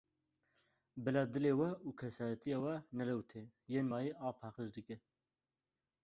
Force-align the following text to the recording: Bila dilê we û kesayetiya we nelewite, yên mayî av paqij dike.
Bila 1.03 1.21
dilê 1.33 1.51
we 1.59 1.69
û 1.87 1.89
kesayetiya 1.99 2.57
we 2.65 2.75
nelewite, 2.97 3.41
yên 3.73 3.85
mayî 3.91 4.11
av 4.25 4.33
paqij 4.41 4.67
dike. 4.77 4.97